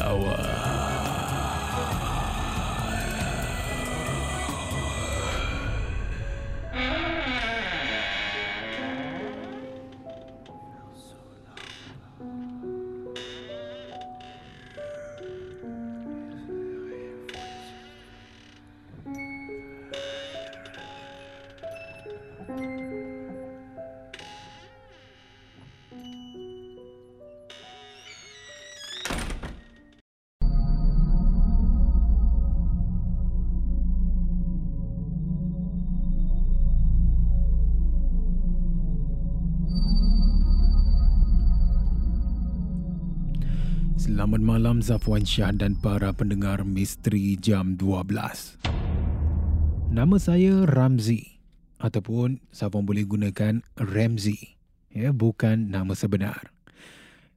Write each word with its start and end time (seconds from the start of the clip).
lawan. 0.00 0.79
Selamat 44.20 44.44
malam 44.44 44.84
Zafwan 44.84 45.24
Shah 45.24 45.48
dan 45.48 45.80
para 45.80 46.12
pendengar 46.12 46.60
Misteri 46.60 47.40
Jam 47.40 47.80
12. 47.80 48.60
Nama 49.88 50.16
saya 50.20 50.68
Ramzi 50.68 51.40
ataupun 51.80 52.36
Zafwan 52.52 52.84
boleh 52.84 53.08
gunakan 53.08 53.64
Ramzi. 53.80 54.60
Ya, 54.92 55.16
bukan 55.16 55.72
nama 55.72 55.96
sebenar. 55.96 56.52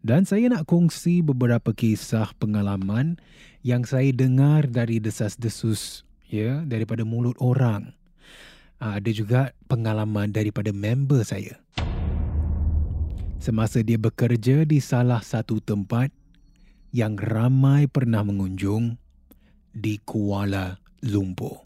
Dan 0.04 0.28
saya 0.28 0.52
nak 0.52 0.68
kongsi 0.68 1.24
beberapa 1.24 1.72
kisah 1.72 2.36
pengalaman 2.36 3.16
yang 3.64 3.88
saya 3.88 4.12
dengar 4.12 4.68
dari 4.68 5.00
desas-desus 5.00 6.04
ya 6.28 6.68
daripada 6.68 7.08
mulut 7.08 7.40
orang. 7.40 7.96
Ah, 8.84 9.00
Ada 9.00 9.16
juga 9.16 9.56
pengalaman 9.72 10.36
daripada 10.36 10.76
member 10.76 11.24
saya. 11.24 11.64
Semasa 13.40 13.80
dia 13.80 13.96
bekerja 13.96 14.68
di 14.68 14.84
salah 14.84 15.24
satu 15.24 15.64
tempat 15.64 16.12
yang 16.94 17.18
ramai 17.18 17.90
pernah 17.90 18.22
mengunjung 18.22 19.02
di 19.74 19.98
Kuala 20.06 20.78
Lumpur. 21.10 21.66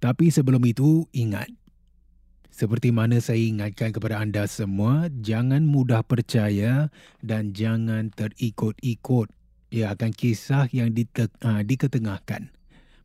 Tapi 0.00 0.32
sebelum 0.32 0.62
itu, 0.64 1.04
ingat. 1.12 1.50
Seperti 2.48 2.94
mana 2.94 3.18
saya 3.18 3.42
ingatkan 3.42 3.90
kepada 3.90 4.22
anda 4.22 4.46
semua, 4.46 5.10
jangan 5.20 5.66
mudah 5.66 6.06
percaya 6.06 6.88
dan 7.20 7.52
jangan 7.52 8.08
terikut-ikut 8.14 9.28
ia 9.70 9.94
akan 9.94 10.10
kisah 10.10 10.66
yang 10.74 10.90
dite- 10.90 11.30
uh, 11.46 11.62
diketengahkan 11.62 12.50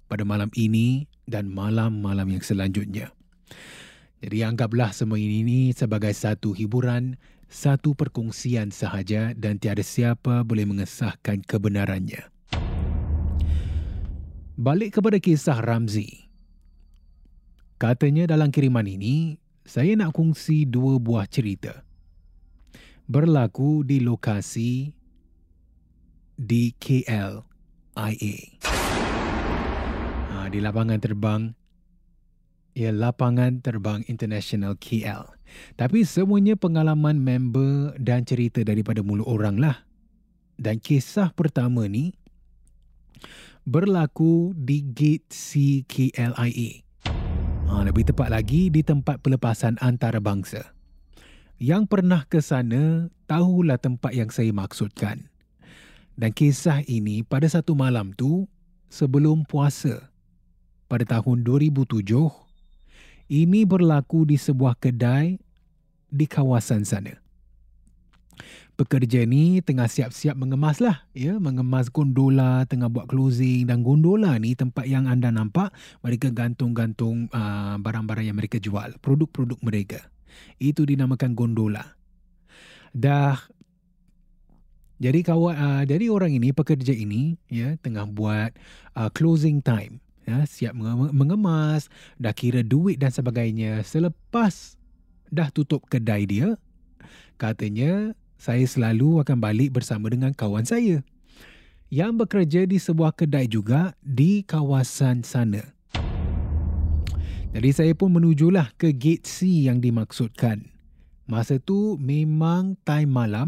pada 0.09 0.23
malam 0.25 0.49
ini 0.57 1.05
dan 1.29 1.49
malam-malam 1.49 2.25
yang 2.37 2.43
selanjutnya. 2.45 3.13
Jadi 4.25 4.41
anggaplah 4.41 4.89
semua 4.89 5.21
ini 5.21 5.69
sebagai 5.77 6.09
satu 6.09 6.57
hiburan 6.57 7.21
satu 7.49 7.93
perkongsian 7.93 8.73
sahaja 8.73 9.31
dan 9.37 9.61
tiada 9.61 9.85
siapa 9.85 10.41
boleh 10.41 10.65
mengesahkan 10.67 11.41
kebenarannya. 11.45 12.29
Balik 14.55 14.99
kepada 14.99 15.19
kisah 15.19 15.59
Ramzi. 15.59 16.31
Katanya 17.75 18.31
dalam 18.31 18.55
kiriman 18.55 18.87
ini, 18.87 19.35
saya 19.67 19.99
nak 19.99 20.15
kongsi 20.15 20.63
dua 20.63 20.95
buah 20.95 21.27
cerita. 21.27 21.83
Berlaku 23.03 23.83
di 23.83 23.99
lokasi 23.99 24.95
di 26.39 26.71
KL, 26.75 27.43
IA. 27.99 28.37
Ha, 30.31 30.47
di 30.47 30.59
lapangan 30.63 31.03
terbang 31.03 31.64
ia 32.75 32.91
lapangan 32.91 33.63
terbang 33.63 34.03
international 34.11 34.75
KL. 34.75 35.31
Tapi 35.79 36.03
semuanya 36.03 36.59
pengalaman 36.59 37.23
member 37.23 37.95
dan 37.95 38.27
cerita 38.27 38.59
daripada 38.67 38.99
mulut 38.99 39.23
orang 39.25 39.55
lah. 39.55 39.87
Dan 40.59 40.83
kisah 40.83 41.31
pertama 41.31 41.87
ni 41.87 42.11
berlaku 43.63 44.51
di 44.53 44.83
Gate 44.91 45.31
C 45.31 45.81
KLIA. 45.87 46.83
Ha, 47.65 47.81
lebih 47.87 48.11
tepat 48.11 48.27
lagi 48.27 48.67
di 48.67 48.83
tempat 48.83 49.23
pelepasan 49.23 49.79
antarabangsa. 49.79 50.75
Yang 51.55 51.87
pernah 51.87 52.27
ke 52.27 52.43
sana 52.43 53.07
tahulah 53.31 53.79
tempat 53.79 54.11
yang 54.11 54.27
saya 54.27 54.51
maksudkan. 54.51 55.31
Dan 56.19 56.35
kisah 56.35 56.83
ini 56.91 57.23
pada 57.23 57.47
satu 57.47 57.71
malam 57.71 58.11
tu 58.11 58.51
sebelum 58.91 59.47
puasa 59.47 60.11
pada 60.91 61.07
tahun 61.07 61.43
2007 61.47 62.44
ini 63.31 63.65
berlaku 63.65 64.25
di 64.27 64.37
sebuah 64.37 64.77
kedai 64.77 65.37
di 66.09 66.25
kawasan 66.29 66.85
sana. 66.85 67.17
Pekerja 68.75 69.23
ni 69.23 69.63
tengah 69.63 69.87
siap-siap 69.87 70.35
mengemas 70.35 70.83
lah, 70.83 71.07
ya, 71.15 71.39
mengemas 71.39 71.87
gondola, 71.87 72.67
tengah 72.67 72.91
buat 72.91 73.07
closing 73.07 73.71
dan 73.71 73.87
gondola 73.87 74.35
ni 74.35 74.51
tempat 74.51 74.83
yang 74.83 75.07
anda 75.07 75.31
nampak 75.31 75.71
mereka 76.03 76.27
gantung-gantung 76.27 77.31
uh, 77.31 77.79
barang-barang 77.79 78.27
yang 78.27 78.35
mereka 78.35 78.59
jual, 78.59 78.99
produk-produk 78.99 79.55
mereka. 79.63 79.99
Itu 80.59 80.83
dinamakan 80.83 81.31
gondola. 81.39 81.95
Dah 82.91 83.39
jadi 84.99 85.23
kawan 85.23 85.55
uh, 85.55 85.83
jadi 85.87 86.11
orang 86.11 86.35
ini 86.35 86.51
pekerja 86.51 86.91
ini 86.95 87.35
ya 87.51 87.75
tengah 87.79 88.07
buat 88.07 88.55
uh, 88.95 89.11
closing 89.11 89.59
time 89.59 90.03
ya, 90.25 90.43
siap 90.49 90.73
mengemas, 91.13 91.87
dah 92.19 92.33
kira 92.33 92.65
duit 92.65 92.97
dan 92.97 93.13
sebagainya. 93.13 93.81
Selepas 93.85 94.75
dah 95.29 95.49
tutup 95.53 95.85
kedai 95.89 96.25
dia, 96.25 96.57
katanya 97.37 98.17
saya 98.35 98.65
selalu 98.67 99.23
akan 99.23 99.37
balik 99.39 99.73
bersama 99.73 100.11
dengan 100.11 100.35
kawan 100.35 100.67
saya 100.67 101.05
yang 101.93 102.17
bekerja 102.17 102.65
di 102.65 102.81
sebuah 102.81 103.13
kedai 103.13 103.45
juga 103.47 103.93
di 104.01 104.41
kawasan 104.43 105.21
sana. 105.21 105.63
Jadi 107.55 107.69
saya 107.71 107.93
pun 107.95 108.11
menujulah 108.11 108.75
ke 108.75 108.91
gate 108.91 109.23
C 109.23 109.47
yang 109.63 109.79
dimaksudkan. 109.79 110.67
Masa 111.23 111.55
tu 111.55 111.95
memang 111.95 112.75
time 112.83 113.07
malam, 113.07 113.47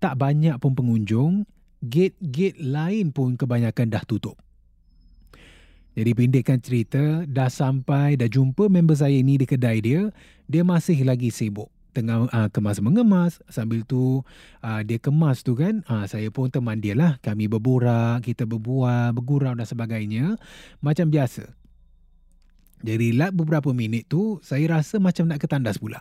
tak 0.00 0.16
banyak 0.16 0.56
pun 0.56 0.72
pengunjung, 0.72 1.44
gate-gate 1.84 2.56
lain 2.56 3.12
pun 3.12 3.36
kebanyakan 3.36 3.92
dah 3.92 4.02
tutup. 4.08 4.40
Jadi 6.00 6.16
pendekkan 6.16 6.56
cerita, 6.56 7.28
dah 7.28 7.52
sampai, 7.52 8.16
dah 8.16 8.24
jumpa 8.24 8.72
member 8.72 8.96
saya 8.96 9.20
ni 9.20 9.36
di 9.36 9.44
kedai 9.44 9.84
dia, 9.84 10.08
dia 10.48 10.64
masih 10.64 11.04
lagi 11.04 11.28
sibuk. 11.28 11.68
Tengah 11.92 12.24
uh, 12.32 12.48
kemas 12.48 12.80
mengemas, 12.80 13.44
sambil 13.52 13.84
tu 13.84 14.24
uh, 14.64 14.80
dia 14.80 14.96
kemas 14.96 15.44
tu 15.44 15.52
kan, 15.52 15.84
uh, 15.92 16.08
saya 16.08 16.32
pun 16.32 16.48
teman 16.48 16.80
dia 16.80 16.96
lah. 16.96 17.20
Kami 17.20 17.52
berborak, 17.52 18.24
kita 18.24 18.48
berbual, 18.48 19.12
bergurau 19.12 19.52
dan 19.52 19.68
sebagainya. 19.68 20.40
Macam 20.80 21.12
biasa. 21.12 21.44
Jadi 22.80 23.12
lat 23.12 23.36
beberapa 23.36 23.68
minit 23.76 24.08
tu, 24.08 24.40
saya 24.40 24.80
rasa 24.80 24.96
macam 24.96 25.28
nak 25.28 25.36
ketandas 25.36 25.76
pula 25.76 26.00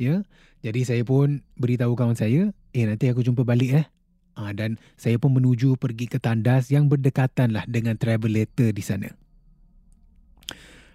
ya. 0.00 0.26
Jadi 0.64 0.80
saya 0.82 1.02
pun 1.04 1.44
beritahu 1.60 1.92
kawan 1.92 2.16
saya, 2.16 2.50
eh 2.72 2.84
nanti 2.88 3.06
aku 3.12 3.20
jumpa 3.20 3.44
balik 3.44 3.84
eh. 3.84 3.86
Ha, 4.34 4.50
dan 4.50 4.82
saya 4.98 5.14
pun 5.18 5.34
menuju 5.38 5.78
pergi 5.78 6.10
ke 6.10 6.18
tandas 6.18 6.70
yang 6.70 6.90
berdekatan 6.90 7.54
lah 7.54 7.62
dengan 7.70 7.94
travel 7.94 8.34
letter 8.34 8.74
di 8.74 8.82
sana. 8.82 9.14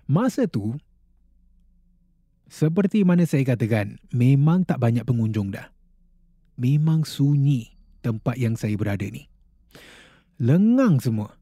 Masa 0.09 0.50
tu, 0.50 0.75
seperti 2.51 3.07
mana 3.07 3.24
saya 3.24 3.45
katakan, 3.47 4.01
memang 4.12 4.68
tak 4.68 4.81
banyak 4.81 5.07
pengunjung 5.07 5.56
dah. 5.56 5.71
Memang 6.59 7.07
sunyi 7.07 7.71
tempat 8.03 8.36
yang 8.36 8.59
saya 8.59 8.75
berada 8.75 9.07
ni. 9.07 9.31
Lengang 10.42 11.00
semua. 11.00 11.39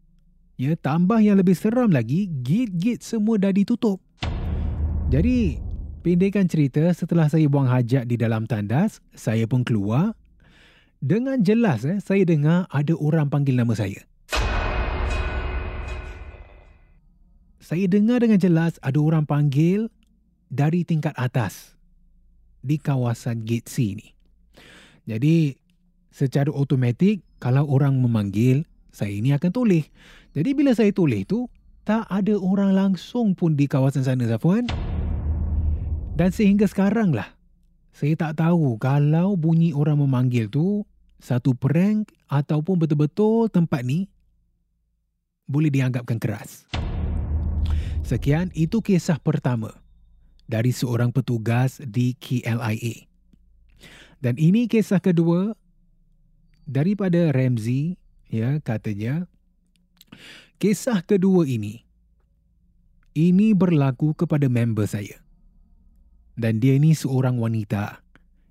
Ya, 0.58 0.74
tambah 0.78 1.22
yang 1.22 1.38
lebih 1.38 1.54
seram 1.54 1.94
lagi, 1.94 2.30
gate-gate 2.30 3.06
semua 3.06 3.38
dah 3.38 3.54
ditutup. 3.54 4.02
Jadi, 5.08 5.62
Pendekkan 6.08 6.48
cerita, 6.48 6.88
setelah 6.96 7.28
saya 7.28 7.52
buang 7.52 7.68
hajat 7.68 8.08
di 8.08 8.16
dalam 8.16 8.48
tandas, 8.48 9.04
saya 9.12 9.44
pun 9.44 9.68
keluar. 9.68 10.16
Dengan 10.98 11.46
jelas 11.46 11.86
eh, 11.86 12.02
saya 12.02 12.26
dengar 12.26 12.66
ada 12.74 12.98
orang 12.98 13.30
panggil 13.30 13.54
nama 13.54 13.78
saya. 13.78 14.02
Saya 17.62 17.86
dengar 17.86 18.26
dengan 18.26 18.42
jelas 18.42 18.82
ada 18.82 18.98
orang 18.98 19.30
panggil 19.30 19.94
dari 20.50 20.82
tingkat 20.82 21.14
atas 21.14 21.78
di 22.66 22.82
kawasan 22.82 23.46
gate 23.46 23.70
C 23.70 23.94
ni. 23.94 24.10
Jadi 25.06 25.54
secara 26.10 26.50
automatik 26.50 27.22
kalau 27.38 27.70
orang 27.70 28.02
memanggil, 28.02 28.66
saya 28.90 29.14
ini 29.14 29.38
akan 29.38 29.54
tulis. 29.54 29.86
Jadi 30.34 30.50
bila 30.58 30.74
saya 30.74 30.90
tulis 30.90 31.30
tu, 31.30 31.46
tak 31.86 32.10
ada 32.10 32.34
orang 32.42 32.74
langsung 32.74 33.38
pun 33.38 33.54
di 33.54 33.70
kawasan 33.70 34.02
sana 34.02 34.26
Zafuan. 34.26 34.66
Dan 36.18 36.34
sehingga 36.34 36.66
sekarang 36.66 37.14
lah, 37.14 37.37
saya 37.94 38.14
tak 38.14 38.40
tahu 38.42 38.78
kalau 38.78 39.34
bunyi 39.34 39.74
orang 39.74 39.98
memanggil 39.98 40.48
tu 40.48 40.86
satu 41.18 41.58
prank 41.58 42.14
ataupun 42.30 42.78
betul-betul 42.78 43.50
tempat 43.50 43.82
ni 43.82 44.06
boleh 45.50 45.72
dianggapkan 45.72 46.20
keras. 46.22 46.68
Sekian, 48.08 48.54
itu 48.56 48.80
kisah 48.80 49.20
pertama 49.20 49.76
dari 50.48 50.72
seorang 50.72 51.12
petugas 51.12 51.82
di 51.84 52.16
KLIA. 52.16 53.04
Dan 54.24 54.40
ini 54.40 54.72
kisah 54.72 55.04
kedua 55.04 55.56
daripada 56.64 57.36
Ramsey, 57.36 58.00
ya 58.32 58.60
katanya. 58.64 59.28
Kisah 60.58 61.04
kedua 61.04 61.46
ini, 61.46 61.86
ini 63.14 63.54
berlaku 63.54 64.16
kepada 64.18 64.50
member 64.50 64.88
saya 64.90 65.27
dan 66.38 66.62
dia 66.62 66.78
ini 66.78 66.94
seorang 66.94 67.42
wanita. 67.42 68.06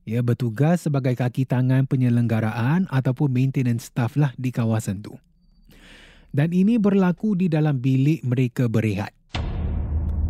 Ia 0.07 0.23
bertugas 0.23 0.87
sebagai 0.87 1.15
kaki 1.19 1.47
tangan 1.47 1.87
penyelenggaraan 1.87 2.91
ataupun 2.91 3.31
maintenance 3.31 3.91
staff 3.91 4.15
lah 4.19 4.35
di 4.39 4.51
kawasan 4.51 5.03
tu. 5.03 5.15
Dan 6.31 6.53
ini 6.53 6.77
berlaku 6.77 7.39
di 7.39 7.47
dalam 7.51 7.81
bilik 7.81 8.23
mereka 8.27 8.69
berehat. 8.71 9.15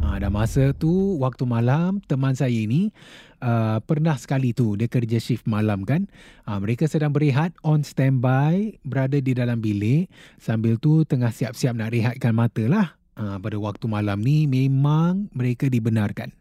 Ha, 0.07 0.23
dan 0.23 0.33
masa 0.33 0.71
tu, 0.73 1.19
waktu 1.19 1.45
malam, 1.45 1.99
teman 2.07 2.33
saya 2.33 2.55
ini 2.55 2.95
uh, 3.43 3.83
pernah 3.85 4.15
sekali 4.15 4.55
tu 4.55 4.79
dia 4.79 4.87
kerja 4.87 5.19
shift 5.19 5.45
malam 5.45 5.83
kan. 5.83 6.09
Ha, 6.47 6.57
mereka 6.57 6.89
sedang 6.89 7.13
berehat 7.13 7.53
on 7.67 7.85
standby, 7.85 8.81
berada 8.87 9.19
di 9.19 9.37
dalam 9.37 9.61
bilik. 9.61 10.09
Sambil 10.41 10.79
tu 10.81 11.05
tengah 11.05 11.35
siap-siap 11.35 11.75
nak 11.77 11.93
rehatkan 11.93 12.33
mata 12.33 12.65
lah. 12.65 12.97
Ha, 13.19 13.43
pada 13.43 13.61
waktu 13.61 13.85
malam 13.91 14.25
ni 14.25 14.49
memang 14.49 15.29
mereka 15.37 15.69
dibenarkan 15.69 16.33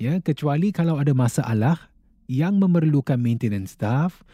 ya 0.00 0.18
kecuali 0.20 0.74
kalau 0.74 0.98
ada 0.98 1.14
masalah 1.14 1.90
yang 2.26 2.56
memerlukan 2.56 3.20
maintenance 3.20 3.76
staff 3.76 4.24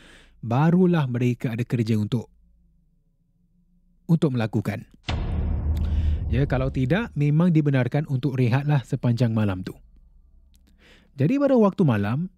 barulah 0.41 1.05
mereka 1.05 1.53
ada 1.53 1.65
kerja 1.67 1.99
untuk 2.01 2.31
untuk 4.11 4.35
melakukan. 4.35 4.89
Ya 6.31 6.47
kalau 6.47 6.71
tidak 6.71 7.11
memang 7.19 7.51
dibenarkan 7.51 8.07
untuk 8.07 8.39
rehatlah 8.39 8.83
sepanjang 8.87 9.35
malam 9.35 9.67
tu. 9.67 9.75
Jadi 11.19 11.43
pada 11.43 11.59
waktu 11.59 11.83
malam 11.83 12.31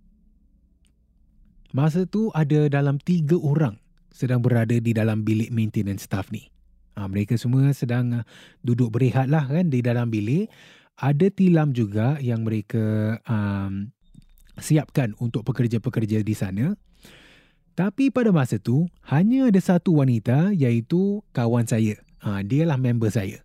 masa 1.76 2.08
tu 2.08 2.32
ada 2.32 2.68
dalam 2.72 2.96
tiga 3.00 3.36
orang 3.36 3.76
sedang 4.12 4.44
berada 4.44 4.76
di 4.76 4.92
dalam 4.92 5.24
bilik 5.24 5.52
maintenance 5.52 6.08
staff 6.08 6.28
ni. 6.32 6.48
Ha, 6.96 7.08
mereka 7.08 7.40
semua 7.40 7.72
sedang 7.72 8.20
duduk 8.60 8.92
berehatlah 8.92 9.48
kan 9.48 9.72
di 9.72 9.80
dalam 9.80 10.12
bilik 10.12 10.52
ada 10.98 11.26
tilam 11.32 11.72
juga 11.72 12.20
yang 12.20 12.44
mereka 12.44 13.18
um, 13.24 13.90
siapkan 14.60 15.16
untuk 15.16 15.46
pekerja-pekerja 15.48 16.20
di 16.20 16.34
sana. 16.36 16.76
Tapi 17.72 18.12
pada 18.12 18.28
masa 18.30 18.60
tu, 18.60 18.84
hanya 19.08 19.48
ada 19.48 19.56
satu 19.56 19.96
wanita 19.96 20.52
iaitu 20.52 21.24
kawan 21.32 21.64
saya. 21.64 21.96
Ha, 22.20 22.44
dialah 22.44 22.76
member 22.76 23.08
saya. 23.08 23.40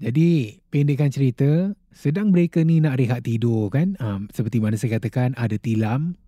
Jadi, 0.00 0.60
pendekkan 0.68 1.08
cerita, 1.08 1.72
sedang 1.92 2.32
mereka 2.32 2.60
ni 2.60 2.80
nak 2.84 3.00
rehat 3.00 3.24
tidur 3.24 3.72
kan. 3.72 3.96
Um, 3.96 4.28
seperti 4.32 4.60
mana 4.60 4.76
saya 4.76 5.00
katakan, 5.00 5.32
ada 5.40 5.56
tilam. 5.56 6.20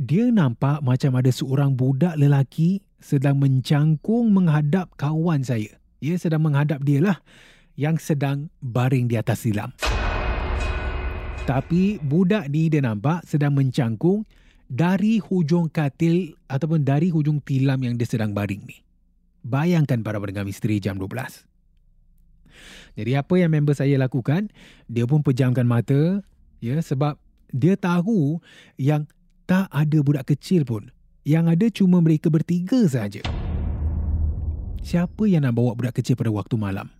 Dia 0.00 0.32
nampak 0.32 0.80
macam 0.80 1.20
ada 1.20 1.28
seorang 1.28 1.76
budak 1.76 2.16
lelaki 2.16 2.80
sedang 2.96 3.36
mencangkung 3.36 4.32
menghadap 4.32 4.88
kawan 4.96 5.44
saya. 5.44 5.76
Ia 6.00 6.16
sedang 6.16 6.40
menghadap 6.40 6.80
dia 6.80 7.04
lah 7.04 7.20
yang 7.80 7.96
sedang 7.96 8.52
baring 8.60 9.08
di 9.08 9.16
atas 9.16 9.48
silam. 9.48 9.72
Tapi 11.48 11.96
budak 12.04 12.52
ni 12.52 12.68
dia 12.68 12.84
nampak 12.84 13.24
sedang 13.24 13.56
mencangkung 13.56 14.28
dari 14.68 15.16
hujung 15.16 15.72
katil 15.72 16.36
ataupun 16.44 16.84
dari 16.84 17.08
hujung 17.08 17.40
tilam 17.40 17.80
yang 17.80 17.96
dia 17.96 18.04
sedang 18.04 18.36
baring 18.36 18.68
ni. 18.68 18.84
Bayangkan 19.40 20.04
para 20.04 20.20
pendengar 20.20 20.44
misteri 20.44 20.76
jam 20.76 21.00
12. 21.00 21.48
Jadi 23.00 23.16
apa 23.16 23.34
yang 23.40 23.48
member 23.48 23.72
saya 23.72 23.96
lakukan, 23.96 24.52
dia 24.84 25.08
pun 25.08 25.24
pejamkan 25.24 25.64
mata 25.64 26.20
ya 26.60 26.76
sebab 26.76 27.16
dia 27.48 27.80
tahu 27.80 28.44
yang 28.76 29.08
tak 29.48 29.72
ada 29.72 29.98
budak 30.04 30.28
kecil 30.28 30.68
pun. 30.68 30.92
Yang 31.24 31.44
ada 31.48 31.66
cuma 31.72 32.04
mereka 32.04 32.28
bertiga 32.28 32.84
saja. 32.84 33.24
Siapa 34.84 35.24
yang 35.24 35.48
nak 35.48 35.56
bawa 35.56 35.72
budak 35.72 35.96
kecil 35.96 36.20
pada 36.20 36.28
waktu 36.28 36.60
malam? 36.60 36.99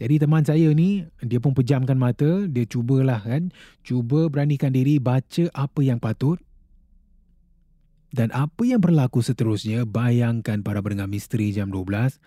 Jadi 0.00 0.16
teman 0.16 0.40
saya 0.40 0.72
ni 0.72 1.04
dia 1.20 1.36
pun 1.36 1.52
pejamkan 1.52 2.00
mata, 2.00 2.48
dia 2.48 2.64
cubalah 2.64 3.20
kan, 3.20 3.52
cuba 3.84 4.32
beranikan 4.32 4.72
diri 4.72 4.96
baca 4.96 5.52
apa 5.52 5.80
yang 5.84 6.00
patut. 6.00 6.40
Dan 8.10 8.32
apa 8.34 8.66
yang 8.66 8.82
berlaku 8.82 9.22
seterusnya, 9.22 9.86
bayangkan 9.86 10.64
para 10.66 10.82
pendengar 10.82 11.06
misteri 11.06 11.54
jam 11.54 11.70
12. 11.70 12.18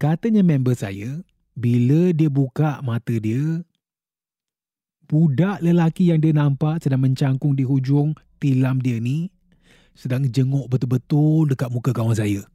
Katanya 0.00 0.40
member 0.40 0.72
saya, 0.72 1.20
bila 1.58 2.14
dia 2.14 2.30
buka 2.30 2.80
mata 2.80 3.12
dia, 3.12 3.60
budak 5.10 5.60
lelaki 5.60 6.08
yang 6.08 6.22
dia 6.24 6.32
nampak 6.32 6.80
sedang 6.80 7.04
mencangkung 7.04 7.52
di 7.52 7.66
hujung 7.66 8.16
tilam 8.40 8.80
dia 8.80 8.96
ni, 8.96 9.28
sedang 9.92 10.24
jenguk 10.24 10.70
betul-betul 10.72 11.52
dekat 11.52 11.68
muka 11.68 11.92
kawan 11.92 12.16
saya. 12.16 12.46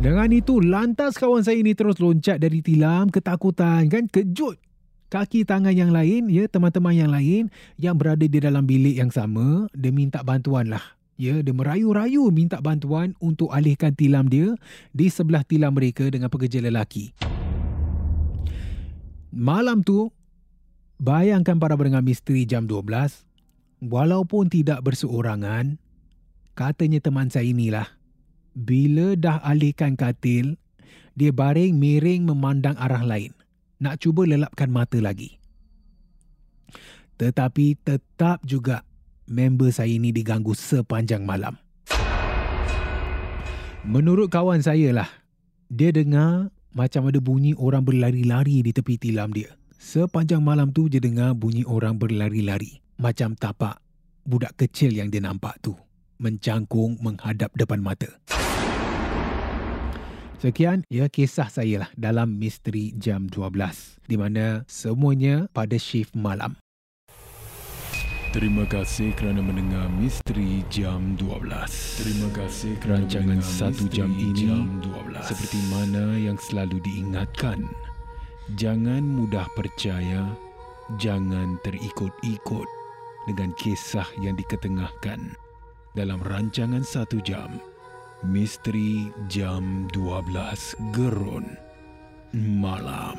Dengan 0.00 0.32
itu, 0.32 0.64
lantas 0.64 1.20
kawan 1.20 1.44
saya 1.44 1.60
ini 1.60 1.76
terus 1.76 2.00
loncat 2.00 2.40
dari 2.40 2.64
tilam, 2.64 3.12
ketakutan 3.12 3.84
kan, 3.92 4.08
kejut. 4.08 4.56
Kaki 5.12 5.44
tangan 5.44 5.76
yang 5.76 5.92
lain, 5.92 6.32
ya 6.32 6.48
teman-teman 6.48 6.96
yang 6.96 7.12
lain 7.12 7.52
yang 7.76 8.00
berada 8.00 8.24
di 8.24 8.40
dalam 8.40 8.64
bilik 8.64 8.96
yang 8.96 9.12
sama, 9.12 9.68
dia 9.76 9.92
minta 9.92 10.24
bantuan 10.24 10.72
lah. 10.72 10.80
Ya, 11.20 11.44
dia 11.44 11.52
merayu-rayu 11.52 12.32
minta 12.32 12.64
bantuan 12.64 13.12
untuk 13.20 13.52
alihkan 13.52 13.92
tilam 13.92 14.24
dia 14.24 14.56
di 14.96 15.12
sebelah 15.12 15.44
tilam 15.44 15.76
mereka 15.76 16.08
dengan 16.08 16.32
pekerja 16.32 16.64
lelaki. 16.64 17.12
Malam 19.36 19.84
tu, 19.84 20.08
bayangkan 20.96 21.60
para 21.60 21.76
pendengar 21.76 22.00
misteri 22.00 22.48
jam 22.48 22.64
12, 22.64 22.88
walaupun 23.84 24.48
tidak 24.48 24.80
berseorangan, 24.80 25.76
katanya 26.56 27.04
teman 27.04 27.28
saya 27.28 27.44
inilah 27.52 27.99
bila 28.60 29.16
dah 29.16 29.40
alihkan 29.40 29.96
katil 29.96 30.60
Dia 31.16 31.32
baring 31.34 31.76
miring 31.76 32.24
memandang 32.24 32.76
arah 32.80 33.04
lain. 33.04 33.34
Nak 33.80 34.00
cuba 34.00 34.24
lelapkan 34.24 34.68
mata 34.68 34.96
lagi. 35.00 35.40
Tetapi 37.20 37.76
tetap 37.84 38.40
juga 38.44 38.84
member 39.28 39.68
saya 39.68 39.92
ini 39.92 40.12
diganggu 40.12 40.56
sepanjang 40.56 41.28
malam. 41.28 41.60
Menurut 43.84 44.32
kawan 44.32 44.60
saya 44.60 44.92
lah, 44.92 45.10
dia 45.68 45.92
dengar 45.92 46.48
macam 46.72 47.08
ada 47.08 47.20
bunyi 47.20 47.52
orang 47.56 47.84
berlari-lari 47.84 48.64
di 48.64 48.72
tepi 48.72 48.96
tilam 48.96 49.32
dia. 49.32 49.52
Sepanjang 49.80 50.44
malam 50.44 50.72
tu 50.72 50.88
dia 50.92 51.00
dengar 51.00 51.32
bunyi 51.32 51.64
orang 51.64 51.96
berlari-lari. 51.96 52.84
Macam 53.00 53.32
tapak 53.32 53.80
budak 54.28 54.56
kecil 54.60 54.92
yang 54.92 55.08
dia 55.08 55.24
nampak 55.24 55.56
tu. 55.64 55.72
Mencangkung 56.20 57.00
menghadap 57.00 57.48
depan 57.56 57.80
mata. 57.80 58.08
Sekian 60.40 60.88
ya 60.88 61.04
kisah 61.12 61.52
saya 61.52 61.84
lah 61.84 61.90
dalam 62.00 62.40
Misteri 62.40 62.96
Jam 62.96 63.28
12 63.28 64.00
di 64.08 64.16
mana 64.16 64.64
semuanya 64.64 65.44
pada 65.52 65.76
shift 65.76 66.16
malam. 66.16 66.56
Terima 68.32 68.64
kasih 68.64 69.12
kerana 69.20 69.44
mendengar 69.44 69.92
Misteri 69.92 70.64
Jam 70.72 71.12
12. 71.20 71.44
Terima 72.00 72.28
kasih 72.32 72.72
kerana 72.80 73.04
rancangan 73.04 73.40
satu 73.44 73.84
jam 73.92 74.16
ini 74.16 74.48
jam 74.48 74.80
12. 74.80 75.28
seperti 75.28 75.60
mana 75.68 76.16
yang 76.16 76.40
selalu 76.40 76.80
diingatkan. 76.88 77.60
Jangan 78.56 79.04
mudah 79.04 79.44
percaya, 79.52 80.24
jangan 80.96 81.60
terikut-ikut 81.68 82.68
dengan 83.28 83.52
kisah 83.60 84.08
yang 84.24 84.40
diketengahkan 84.40 85.36
dalam 85.92 86.16
rancangan 86.24 86.80
satu 86.80 87.20
jam. 87.20 87.60
Misteri 88.20 89.08
Jam 89.32 89.88
12 89.96 90.76
Gerun 90.92 91.56
Malam. 92.36 93.16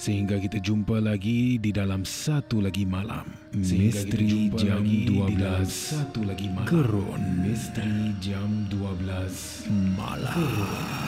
Sehingga 0.00 0.40
kita 0.40 0.56
jumpa 0.56 1.04
lagi 1.04 1.60
di 1.60 1.68
dalam 1.68 2.00
satu 2.00 2.64
lagi 2.64 2.88
malam. 2.88 3.28
Misteri 3.52 4.48
jam 4.56 4.86
12 4.86 5.68
satu 5.68 6.24
lagi 6.24 6.48
malam. 6.48 6.70
Gerun. 6.70 7.22
Misteri 7.44 8.16
jam 8.24 8.64
12 8.72 9.68
malam. 9.98 10.32
Malam. 10.32 11.07